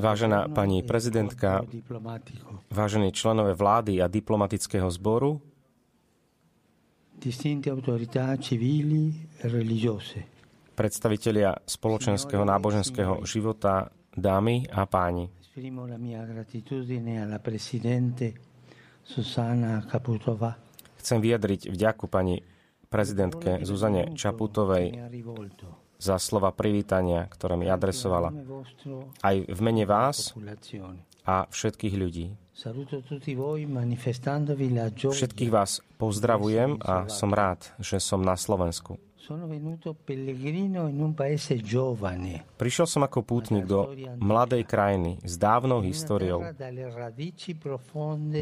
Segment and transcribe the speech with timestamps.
[0.00, 1.62] Vážená pani prezidentka,
[2.70, 5.40] vážení členové vlády a diplomatického zboru,
[10.74, 15.30] predstavitelia spoločenského náboženského života, dámy a páni.
[20.98, 22.36] Chcem vyjadriť vďaku pani
[22.90, 24.86] prezidentke Zuzane Čaputovej
[26.04, 28.28] za slova privítania, ktoré mi adresovala.
[29.24, 30.36] Aj v mene vás
[31.24, 32.36] a všetkých ľudí.
[35.00, 39.00] Všetkých vás pozdravujem a som rád, že som na Slovensku.
[42.60, 43.88] Prišiel som ako pútnik do
[44.20, 46.44] mladej krajiny s dávnou históriou,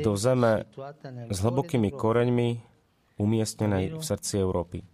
[0.03, 0.67] do zeme
[1.31, 2.49] s hlbokými koreňmi
[3.15, 4.92] umiestnenej v srdci Európy.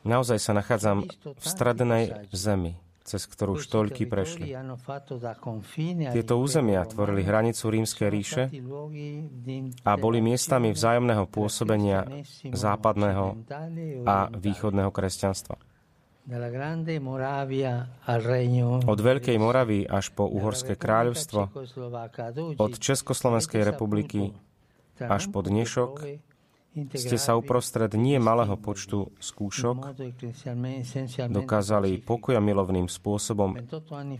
[0.00, 1.02] Naozaj sa nachádzam
[1.34, 4.54] v strednej zemi, cez ktorú štolky prešli.
[6.14, 8.42] Tieto územia tvorili hranicu rímskej ríše
[9.82, 12.06] a boli miestami vzájomného pôsobenia
[12.54, 13.42] západného
[14.06, 15.58] a východného kresťanstva.
[18.86, 21.50] Od Veľkej Moravy až po Uhorské kráľovstvo,
[22.54, 24.30] od Československej republiky
[25.02, 26.22] až po dnešok,
[26.70, 29.90] ste sa uprostred nie malého počtu skúšok
[31.26, 33.58] dokázali pokoja milovným spôsobom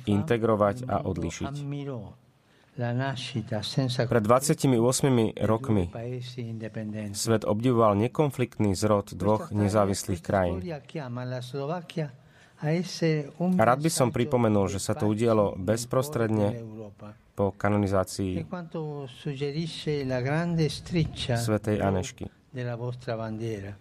[0.03, 1.55] integrovať a odlišiť.
[4.11, 4.67] Pred 28
[5.47, 5.85] rokmi
[7.15, 10.59] svet obdivoval nekonfliktný zrod dvoch nezávislých krajín.
[13.57, 16.61] A rád by som pripomenul, že sa to udialo bezprostredne
[17.39, 18.45] po kanonizácii
[21.41, 23.77] svätej Anešky della vostra bandiera,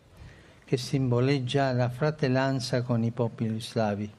[0.63, 4.18] che simboleggia la fratellanza con i popoli slavi.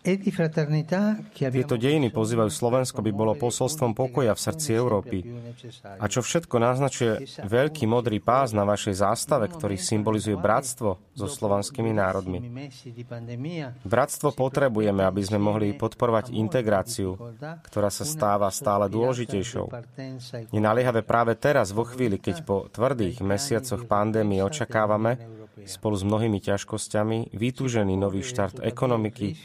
[0.00, 5.28] Tieto dejiny pozývajú Slovensko, by bolo posolstvom pokoja v srdci Európy.
[6.00, 11.92] A čo všetko naznačuje veľký modrý pás na vašej zástave, ktorý symbolizuje bratstvo so slovanskými
[11.92, 12.40] národmi.
[13.84, 17.20] Bratstvo potrebujeme, aby sme mohli podporovať integráciu,
[17.68, 19.68] ktorá sa stáva stále dôležitejšou.
[20.48, 26.38] Je naliehavé práve teraz, vo chvíli, keď po tvrdých mesiacoch pandémie očakávame, spolu s mnohými
[26.38, 29.36] ťažkosťami vytúžený nový štart ekonomiky,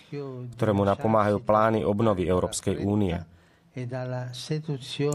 [0.55, 3.17] ktorému napomáhajú plány obnovy Európskej únie.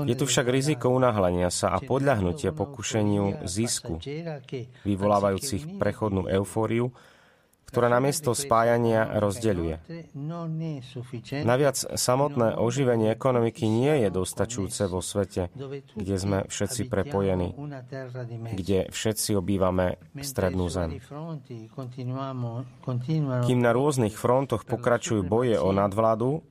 [0.04, 3.96] Je tu však riziko unáhlenia sa a podľahnutia pokušeniu zisku,
[4.84, 6.92] vyvolávajúcich prechodnú eufóriu,
[7.70, 9.75] ktorá namiesto spájania rozdeľuje.
[11.47, 15.54] Naviac samotné oživenie ekonomiky nie je dostačujúce vo svete,
[15.94, 17.54] kde sme všetci prepojení,
[18.59, 20.98] kde všetci obývame strednú zem.
[23.47, 26.42] Kým na rôznych frontoch pokračujú boje o nadvládu,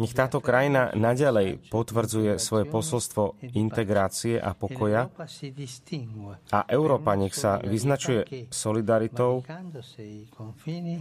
[0.00, 5.12] nech táto krajina naďalej potvrdzuje svoje posolstvo integrácie a pokoja
[6.50, 9.46] a Európa nech sa vyznačuje solidaritou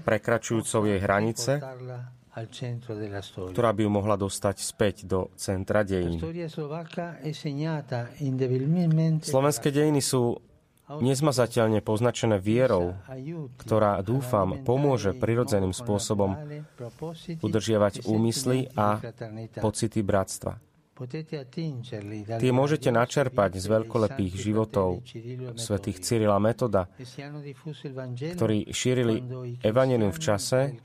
[0.06, 1.60] prekračujúcou jej hranice,
[3.52, 6.22] ktorá by ju mohla dostať späť do centra dejín.
[9.20, 10.40] Slovenské dejiny sú
[10.90, 12.98] nezmazateľne poznačené vierou,
[13.62, 16.34] ktorá, dúfam, pomôže prirodzeným spôsobom
[17.46, 18.98] udržiavať úmysly a
[19.62, 20.58] pocity bratstva.
[22.40, 25.00] Tie môžete načerpať z veľkolepých životov
[25.56, 26.92] svätých Cyrila Metoda,
[28.36, 29.24] ktorí šírili
[29.64, 30.76] evanelium v čase,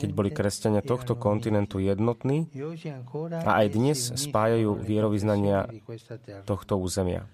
[0.00, 2.48] keď boli kresťania tohto kontinentu jednotní
[3.44, 5.68] a aj dnes spájajú vierovýznania
[6.48, 7.28] tohto územia.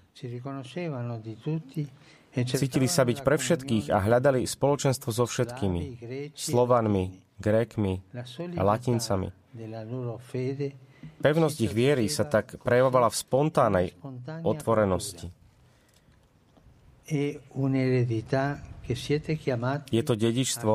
[2.35, 5.81] Cítili sa byť pre všetkých a hľadali spoločenstvo so všetkými,
[6.35, 7.93] Slovanmi, Grékmi
[8.59, 9.31] a Latincami.
[11.21, 13.87] Pevnosť ich viery sa tak prejavovala v spontánnej
[14.45, 15.29] otvorenosti.
[19.89, 20.73] Je to dedičstvo,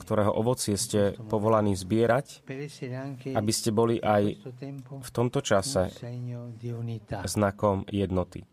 [0.00, 2.44] ktorého ovocie ste povolaní zbierať,
[3.32, 4.36] aby ste boli aj
[4.88, 5.92] v tomto čase
[7.28, 8.44] znakom jednoty.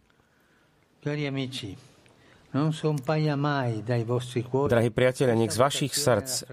[4.70, 6.50] Drahí priatelia, nech z vašich srdc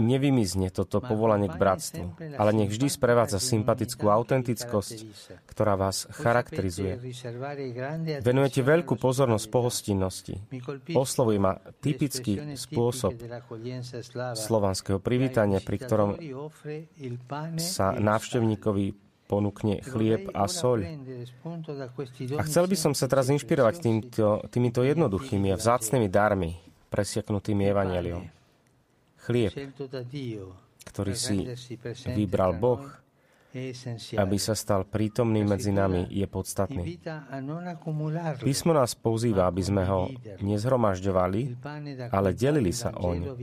[0.00, 2.04] nevymizne toto povolanie k bratstvu,
[2.40, 4.96] ale nech vždy sprevádza sympatickú autentickosť,
[5.44, 6.96] ktorá vás charakterizuje.
[8.24, 10.34] Venujete veľkú pozornosť pohostinnosti.
[10.96, 13.12] Oslovuje ma typický spôsob
[14.32, 16.10] slovanského privítania, pri ktorom
[17.60, 20.88] sa návštevníkovi ponúkne chlieb a soľ.
[22.40, 26.56] A chcel by som sa teraz inšpirovať týmto, týmito jednoduchými a vzácnými darmi,
[26.88, 28.24] presiaknutým evaneliom.
[29.28, 29.52] Chlieb,
[30.88, 31.44] ktorý si
[32.08, 32.80] vybral Boh,
[34.16, 36.98] aby sa stal prítomným medzi nami, je podstatný.
[38.42, 40.10] Písmo nás pozýva, aby sme ho
[40.42, 41.40] nezhromažďovali,
[42.12, 43.38] ale delili sa oň.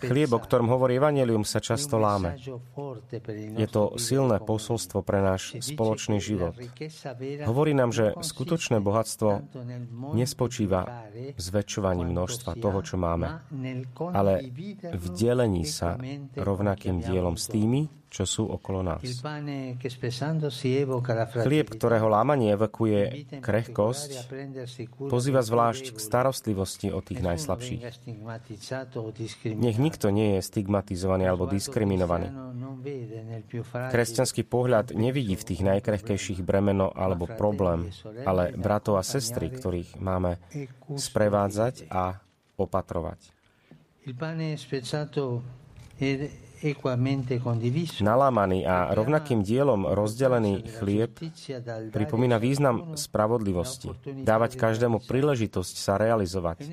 [0.00, 2.36] Chlieb, o ktorom hovorí Evangelium, sa často láme.
[3.54, 6.56] Je to silné posolstvo pre náš spoločný život.
[7.44, 9.30] Hovorí nám, že skutočné bohatstvo
[10.16, 13.44] nespočíva v zväčšovaní množstva toho, čo máme,
[14.14, 14.50] ale
[14.94, 15.98] v delení sa
[16.34, 19.13] rovnakým dielom s tými, čo sú okolo nás.
[21.44, 24.10] Chlieb, ktorého lámanie evakuje krehkosť,
[25.10, 27.80] pozýva zvlášť k starostlivosti o tých najslabších.
[29.54, 32.32] Nech nikto nie je stigmatizovaný alebo diskriminovaný.
[33.70, 37.92] Kresťanský pohľad nevidí v tých najkrehkejších bremeno alebo problém,
[38.24, 40.40] ale bratov a sestry, ktorých máme
[40.94, 42.18] sprevádzať a
[42.56, 43.34] opatrovať.
[48.00, 51.12] Nalámaný a rovnakým dielom rozdelený chlieb
[51.92, 53.92] pripomína význam spravodlivosti,
[54.24, 56.64] dávať každému príležitosť sa realizovať.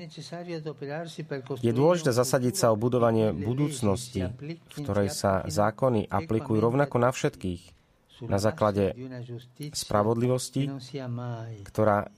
[1.60, 7.62] Je dôležité zasadiť sa o budovanie budúcnosti, v ktorej sa zákony aplikujú rovnako na všetkých,
[8.24, 8.96] na základe
[9.76, 10.72] spravodlivosti,
[11.68, 12.08] ktorá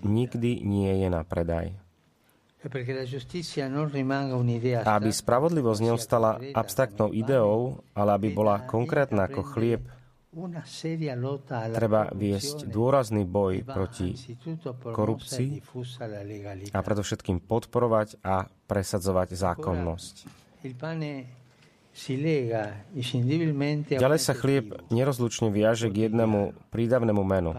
[0.00, 1.76] nikdy nie je na predaj.
[4.84, 9.84] Aby spravodlivosť neostala abstraktnou ideou, ale aby bola konkrétna ako chlieb,
[11.70, 14.18] treba viesť dôrazný boj proti
[14.82, 15.62] korupcii
[16.74, 20.14] a predovšetkým podporovať a presadzovať zákonnosť.
[23.86, 27.54] Ďalej sa chlieb nerozlučne viaže k jednému prídavnému menu.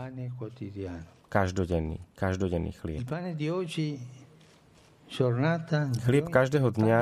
[1.31, 3.07] Každodenný, každodenný chlieb.
[6.05, 6.99] Chlieb každého dňa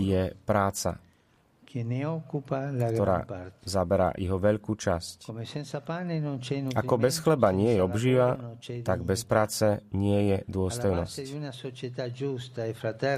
[0.00, 0.90] je práca,
[1.66, 3.26] ktorá
[3.60, 5.28] zaberá jeho veľkú časť.
[6.72, 8.28] Ako bez chleba nie je obživa,
[8.86, 11.14] tak bez práce nie je dôstojnosť.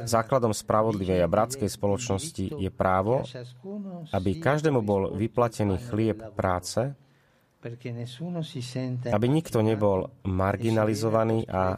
[0.08, 3.22] Základom spravodlivej a bratskej spoločnosti je právo,
[4.10, 6.99] aby každému bol vyplatený chlieb práce,
[9.10, 11.75] aby nikto nebol marginalizovaný a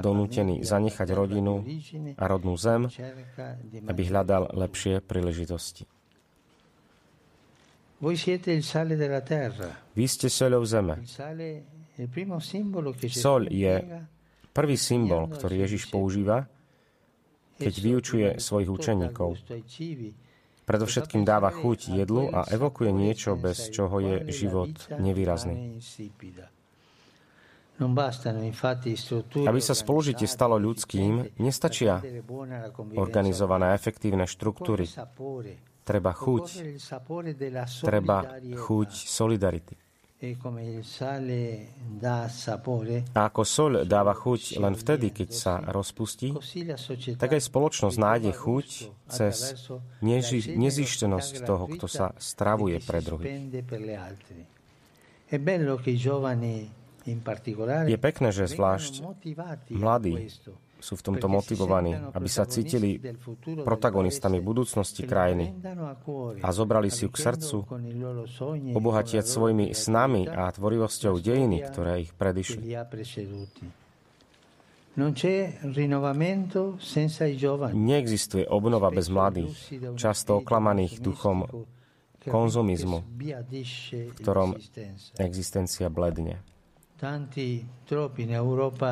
[0.00, 1.60] donútený zanechať rodinu
[2.16, 2.88] a rodnú zem,
[3.84, 5.84] aby hľadal lepšie príležitosti.
[9.92, 11.04] Vy ste soľou zeme.
[13.12, 13.74] Soľ je
[14.56, 16.48] prvý symbol, ktorý Ježiš používa,
[17.60, 19.36] keď vyučuje svojich učeníkov.
[20.68, 24.68] Predovšetkým dáva chuť jedlu a evokuje niečo, bez čoho je život
[25.00, 25.80] nevýrazný.
[29.48, 32.04] Aby sa spolužitie stalo ľudským, nestačia
[33.00, 34.84] organizované efektívne štruktúry.
[35.88, 36.44] Treba chuť.
[37.80, 39.87] Treba chuť solidarity.
[40.18, 40.34] E
[43.14, 46.34] a ako soľ dáva chuť len vtedy, keď sa rozpustí,
[47.14, 48.68] tak aj spoločnosť nájde chuť
[49.06, 49.54] cez
[50.02, 53.30] neži- nezištenosť toho, kto sa stravuje pre druhých.
[57.86, 58.92] Je pekné, že zvlášť
[59.70, 60.26] mladí
[60.78, 63.02] sú v tomto motivovaní, aby sa cítili
[63.66, 65.54] protagonistami budúcnosti krajiny
[66.42, 67.58] a zobrali si ju k srdcu,
[68.72, 72.74] obohatiať svojimi snami a tvorivosťou dejiny, ktoré ich predišli.
[77.70, 79.54] Neexistuje obnova bez mladých,
[79.94, 81.46] často oklamaných duchom
[82.26, 84.58] konzumizmu, v ktorom
[85.22, 86.42] existencia bledne.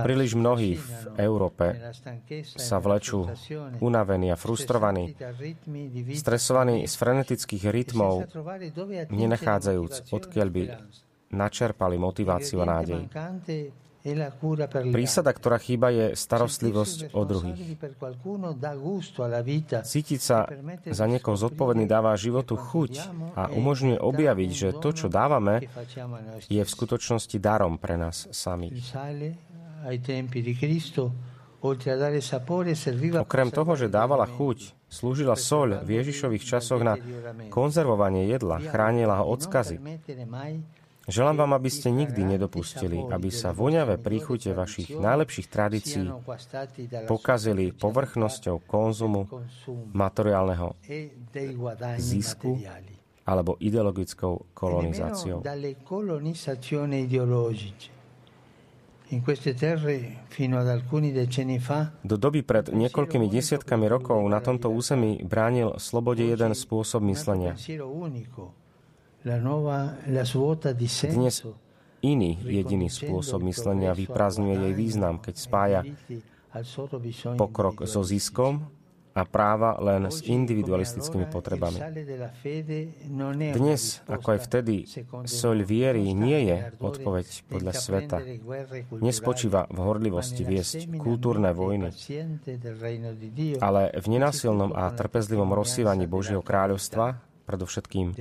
[0.06, 1.90] Príliš mnohí v Európe
[2.54, 3.26] sa vlečú
[3.82, 5.18] unavení a frustrovaní,
[6.14, 8.30] stresovaní z frenetických rytmov,
[9.10, 10.62] nenachádzajúc, odkiaľ by
[11.34, 13.10] načerpali motiváciu a nádej.
[14.94, 17.58] Prísada, ktorá chýba, je starostlivosť o druhých.
[19.82, 20.46] Cítiť sa
[20.86, 22.92] za niekoho zodpovedný dáva životu chuť
[23.34, 25.66] a umožňuje objaviť, že to, čo dávame,
[26.46, 28.94] je v skutočnosti darom pre nás samých.
[33.16, 36.94] Okrem toho, že dávala chuť, slúžila soľ v Ježišových časoch na
[37.50, 39.82] konzervovanie jedla, chránila ho od skazy.
[41.06, 46.10] Želám vám, aby ste nikdy nedopustili, aby sa voňavé príchute vašich najlepších tradícií
[47.06, 49.30] pokazili povrchnosťou konzumu,
[49.94, 50.74] materiálneho
[52.02, 52.58] zisku
[53.22, 55.46] alebo ideologickou kolonizáciou.
[62.02, 67.54] Do doby pred niekoľkými desiatkami rokov na tomto území bránil slobode jeden spôsob myslenia.
[71.02, 71.42] Dnes
[71.98, 75.80] iný jediný spôsob myslenia vyprázdňuje jej význam, keď spája
[77.34, 78.70] pokrok so ziskom
[79.18, 81.82] a práva len s individualistickými potrebami.
[83.34, 84.86] Dnes, ako aj vtedy,
[85.26, 88.22] soľ viery nie je odpoveď podľa sveta.
[88.94, 91.90] Nespočíva v horlivosti viesť kultúrne vojny,
[93.58, 98.18] ale v nenasilnom a trpezlivom rozsývaní Božieho kráľovstva, predovšetkým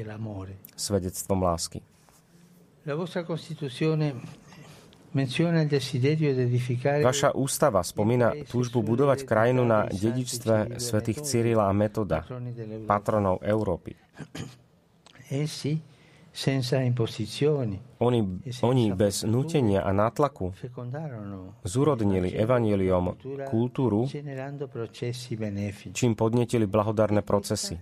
[0.77, 1.81] svedectvom lásky.
[7.01, 12.27] Vaša ústava spomína túžbu budovať krajinu na dedičstve svätých Cyrila a Metoda,
[12.85, 13.95] patronov Európy.
[18.03, 18.19] Oni,
[18.59, 20.51] oni bez nutenia a nátlaku
[21.63, 23.15] zúrodnili evaneliom
[23.47, 24.03] kultúru,
[25.95, 27.79] čím podnetili blahodárne procesy.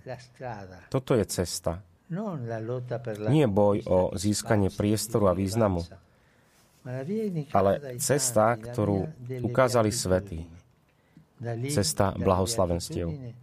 [0.86, 1.82] Toto je cesta.
[3.26, 5.82] Nie boj o získanie priestoru a významu,
[7.50, 9.10] ale cesta, ktorú
[9.42, 10.46] ukázali svety,
[11.74, 13.34] cesta blahoslavenstiev.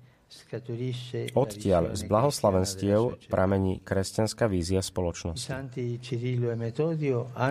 [1.36, 5.52] Odtiaľ z blahoslavenstiev pramení kresťanská vízia spoločnosti.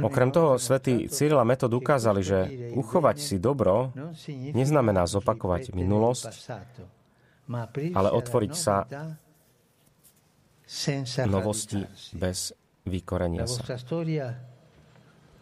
[0.00, 2.38] Okrem toho, svätý Cyril a Metod ukázali, že
[2.72, 3.92] uchovať si dobro
[4.28, 6.32] neznamená zopakovať minulosť,
[7.96, 8.84] ale otvoriť sa
[11.28, 11.84] novosti
[12.16, 12.56] bez
[12.88, 13.64] vykorenia sa.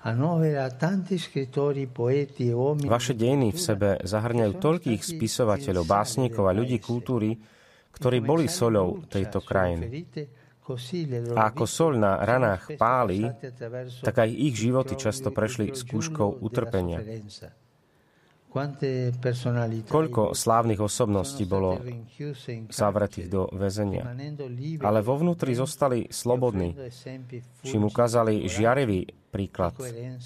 [0.08, 0.16] E
[2.88, 7.36] Vaše dejiny v sebe zahrňajú toľkých spisovateľov, básnikov a ľudí kultúry,
[7.92, 10.06] ktorí boli soľou tejto krajiny.
[11.32, 13.24] A ako sol na ranách páli,
[14.04, 17.00] tak aj ich životy často prešli skúškou utrpenia.
[19.88, 21.84] Koľko slávnych osobností bolo
[22.72, 24.08] zavretých do väzenia,
[24.80, 26.72] ale vo vnútri zostali slobodní,
[27.60, 29.76] čím ukázali žiarivý príklad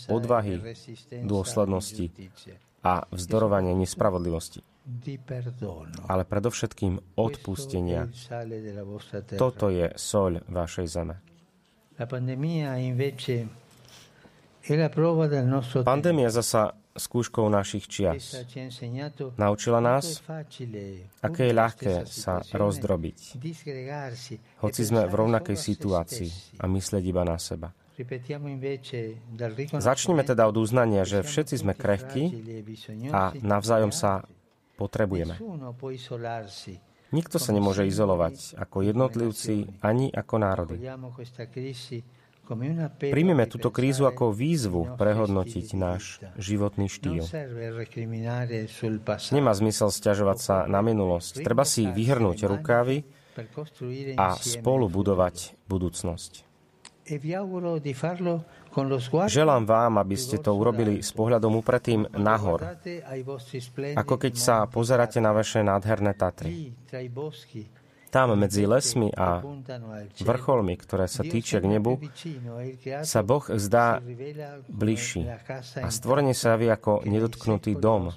[0.07, 0.63] odvahy,
[1.27, 2.15] dôslednosti
[2.87, 4.63] a vzdorovania nespravodlivosti.
[6.11, 8.11] Ale predovšetkým odpustenia.
[9.39, 11.23] Toto je soľ vašej zeme.
[15.87, 18.37] Pandémia zasa skúškou našich čias.
[19.41, 20.21] Naučila nás,
[21.25, 23.19] aké je ľahké sa rozdrobiť,
[24.61, 26.31] hoci sme v rovnakej situácii
[26.61, 27.73] a myslieť iba na seba.
[29.77, 32.25] Začneme teda od uznania, že všetci sme krehkí
[33.13, 34.25] a navzájom sa
[34.81, 35.37] potrebujeme.
[37.13, 40.81] Nikto sa nemôže izolovať ako jednotlivci ani ako národy.
[42.99, 47.25] Príjmeme túto krízu ako výzvu prehodnotiť náš životný štýl.
[49.33, 51.43] Nemá zmysel stiažovať sa na minulosť.
[51.43, 53.05] Treba si vyhrnúť rukávy
[54.17, 56.53] a spolu budovať budúcnosť.
[59.27, 62.63] Želám vám, aby ste to urobili s pohľadom upretým nahor,
[63.99, 66.71] ako keď sa pozeráte na vaše nádherné Tatry.
[68.13, 69.41] Tam medzi lesmi a
[70.21, 71.97] vrcholmi, ktoré sa týčia k nebu,
[73.01, 74.05] sa Boh zdá
[74.69, 75.25] bližší
[75.81, 78.13] a stvorenie sa javí ako nedotknutý dom,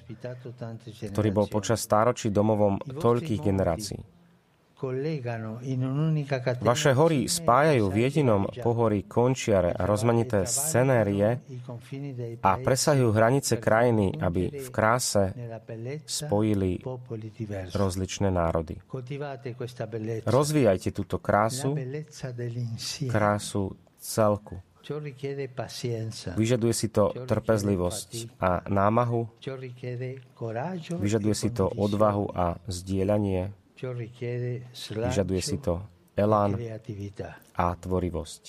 [0.99, 4.03] ktorý bol počas stáročí domovom toľkých generácií.
[6.59, 11.39] Vaše hory spájajú v jedinom pohorí končiare a rozmanité scenérie
[12.43, 15.31] a presahujú hranice krajiny, aby v kráse
[16.03, 16.83] spojili
[17.71, 18.75] rozličné národy.
[20.27, 21.79] Rozvíjajte túto krásu,
[23.07, 24.59] krásu celku.
[26.35, 29.25] Vyžaduje si to trpezlivosť a námahu,
[31.01, 35.83] vyžaduje si to odvahu a zdieľanie, Vyžaduje si to
[36.15, 36.55] elán
[37.55, 38.43] a tvorivosť.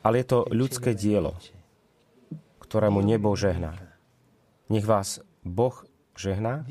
[0.00, 1.34] Ale je to ľudské dielo,
[2.62, 3.74] ktorému nebo žehná.
[4.70, 5.74] Nech vás Boh
[6.14, 6.62] žehná.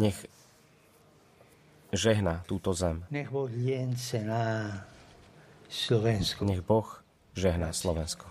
[0.00, 0.18] Nech
[1.92, 3.04] žehná túto zem.
[6.48, 7.04] Nech Boh
[7.36, 8.24] žehná Slovensko.